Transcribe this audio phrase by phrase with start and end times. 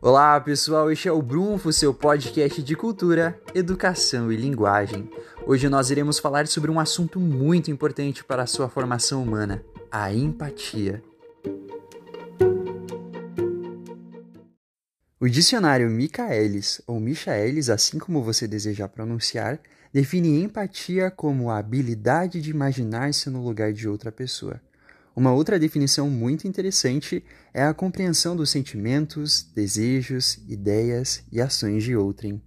[0.00, 5.10] Olá pessoal, este é o Brunfo, seu podcast de cultura, educação e linguagem.
[5.44, 10.14] Hoje nós iremos falar sobre um assunto muito importante para a sua formação humana: a
[10.14, 11.02] empatia.
[15.18, 19.58] O dicionário Michaelis, ou Michaelis, assim como você desejar pronunciar,
[19.92, 24.60] define empatia como a habilidade de imaginar-se no lugar de outra pessoa.
[25.18, 31.96] Uma outra definição muito interessante é a compreensão dos sentimentos, desejos, ideias e ações de
[31.96, 32.40] outrem.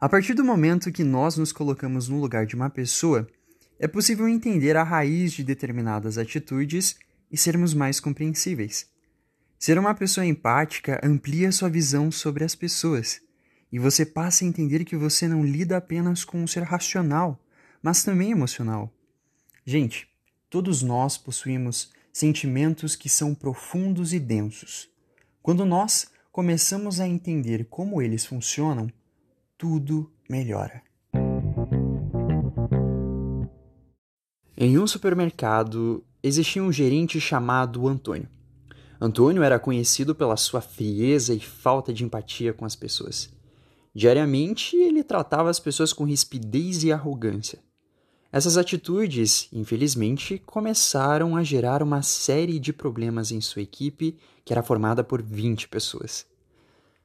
[0.00, 3.28] A partir do momento que nós nos colocamos no lugar de uma pessoa,
[3.78, 6.96] é possível entender a raiz de determinadas atitudes
[7.30, 8.86] e sermos mais compreensíveis.
[9.58, 13.20] Ser uma pessoa empática amplia sua visão sobre as pessoas
[13.72, 17.38] e você passa a entender que você não lida apenas com um ser racional,
[17.82, 18.92] mas também emocional.
[19.64, 20.08] Gente,
[20.48, 24.88] todos nós possuímos sentimentos que são profundos e densos.
[25.42, 28.90] Quando nós começamos a entender como eles funcionam,
[29.56, 30.82] tudo melhora.
[34.56, 38.28] Em um supermercado existia um gerente chamado Antônio.
[39.00, 43.30] Antônio era conhecido pela sua frieza e falta de empatia com as pessoas.
[43.94, 47.58] Diariamente, ele tratava as pessoas com rispidez e arrogância.
[48.32, 54.62] Essas atitudes, infelizmente, começaram a gerar uma série de problemas em sua equipe, que era
[54.62, 56.24] formada por 20 pessoas.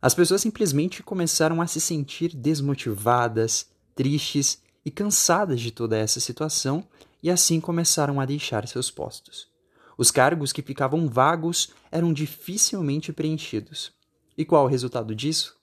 [0.00, 6.86] As pessoas simplesmente começaram a se sentir desmotivadas, tristes e cansadas de toda essa situação
[7.20, 9.48] e assim começaram a deixar seus postos.
[9.96, 13.90] Os cargos que ficavam vagos eram dificilmente preenchidos.
[14.36, 15.57] E qual o resultado disso?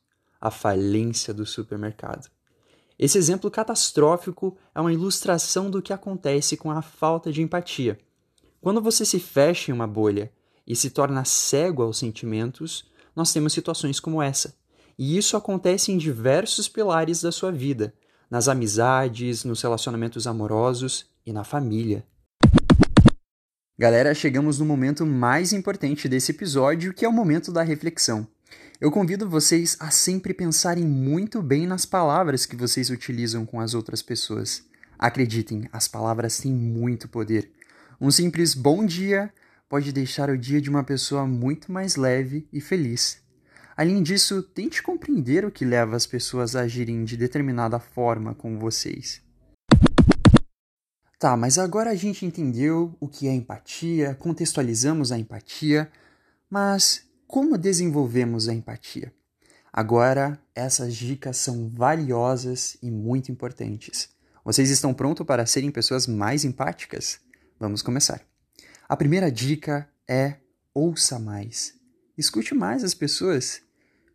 [0.45, 2.29] A falência do supermercado.
[2.99, 7.97] Esse exemplo catastrófico é uma ilustração do que acontece com a falta de empatia.
[8.61, 10.31] Quando você se fecha em uma bolha
[10.67, 12.85] e se torna cego aos sentimentos,
[13.15, 14.55] nós temos situações como essa.
[14.99, 17.91] E isso acontece em diversos pilares da sua vida,
[18.29, 22.05] nas amizades, nos relacionamentos amorosos e na família.
[23.79, 28.27] Galera, chegamos no momento mais importante desse episódio, que é o momento da reflexão.
[28.79, 33.73] Eu convido vocês a sempre pensarem muito bem nas palavras que vocês utilizam com as
[33.73, 34.63] outras pessoas.
[34.99, 37.49] Acreditem, as palavras têm muito poder.
[38.01, 39.33] Um simples bom dia
[39.69, 43.21] pode deixar o dia de uma pessoa muito mais leve e feliz.
[43.77, 48.59] Além disso, tente compreender o que leva as pessoas a agirem de determinada forma com
[48.59, 49.21] vocês.
[51.17, 55.89] Tá, mas agora a gente entendeu o que é empatia, contextualizamos a empatia,
[56.49, 59.13] mas como desenvolvemos a empatia?
[59.71, 64.09] Agora, essas dicas são valiosas e muito importantes.
[64.43, 67.19] Vocês estão prontos para serem pessoas mais empáticas?
[67.59, 68.21] Vamos começar.
[68.87, 70.35] A primeira dica é
[70.73, 71.73] ouça mais.
[72.17, 73.61] Escute mais as pessoas.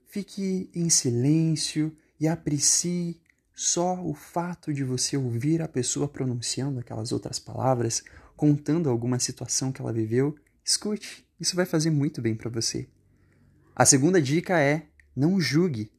[0.06, 3.20] Fique em silêncio e aprecie
[3.54, 8.02] só o fato de você ouvir a pessoa pronunciando aquelas outras palavras,
[8.36, 10.34] contando alguma situação que ela viveu.
[10.64, 12.88] Escute, isso vai fazer muito bem para você.
[13.74, 15.90] A segunda dica é não julgue.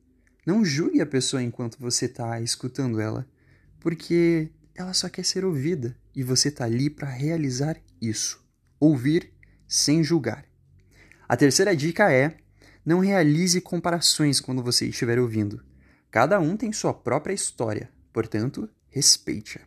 [0.45, 3.27] Não julgue a pessoa enquanto você está escutando ela,
[3.79, 8.43] porque ela só quer ser ouvida e você está ali para realizar isso.
[8.79, 9.31] Ouvir
[9.67, 10.45] sem julgar.
[11.27, 12.37] A terceira dica é
[12.85, 15.63] não realize comparações quando você estiver ouvindo.
[16.09, 19.61] Cada um tem sua própria história, portanto, respeite-a.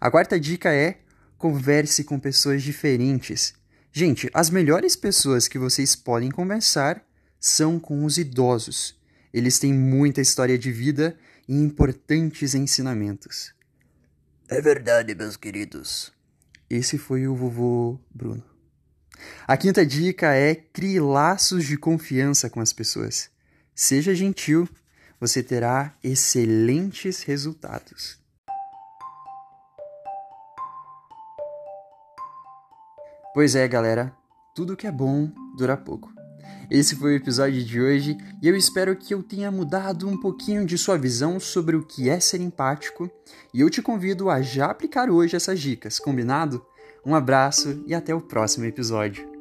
[0.00, 1.00] A quarta dica é
[1.38, 3.54] converse com pessoas diferentes.
[3.98, 7.02] Gente, as melhores pessoas que vocês podem conversar
[7.40, 8.94] são com os idosos.
[9.32, 11.18] Eles têm muita história de vida
[11.48, 13.54] e importantes ensinamentos.
[14.50, 16.12] É verdade, meus queridos.
[16.68, 18.44] Esse foi o vovô Bruno.
[19.46, 23.30] A quinta dica é crie laços de confiança com as pessoas.
[23.74, 24.68] Seja gentil,
[25.18, 28.25] você terá excelentes resultados.
[33.36, 34.16] Pois é, galera,
[34.54, 36.10] tudo que é bom dura pouco.
[36.70, 40.64] Esse foi o episódio de hoje e eu espero que eu tenha mudado um pouquinho
[40.64, 43.10] de sua visão sobre o que é ser empático
[43.52, 46.64] e eu te convido a já aplicar hoje essas dicas, combinado?
[47.04, 49.35] Um abraço e até o próximo episódio.